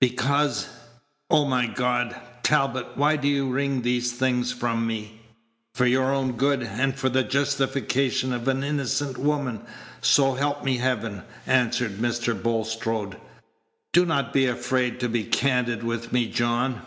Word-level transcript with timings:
"Because 0.00 0.68
O 1.30 1.46
my 1.46 1.66
God! 1.66 2.14
Talbot, 2.44 2.90
why 2.96 3.16
do 3.16 3.26
you 3.26 3.50
wring 3.50 3.82
these 3.82 4.12
things 4.12 4.52
from 4.52 4.86
me?" 4.86 5.20
"For 5.74 5.84
your 5.84 6.12
own 6.12 6.36
good, 6.36 6.62
and 6.62 6.94
for 6.94 7.08
the 7.08 7.24
justification 7.24 8.32
of 8.32 8.46
an 8.46 8.62
innocent 8.62 9.18
woman, 9.18 9.62
so 10.00 10.34
help 10.34 10.62
me 10.62 10.76
Heaven!" 10.76 11.24
answered 11.44 11.96
Mr. 11.96 12.40
Bulstrode. 12.40 13.16
"Do 13.92 14.06
not 14.06 14.32
be 14.32 14.46
afraid 14.46 15.00
to 15.00 15.08
be 15.08 15.24
candid 15.24 15.82
with 15.82 16.12
me, 16.12 16.26
John. 16.28 16.82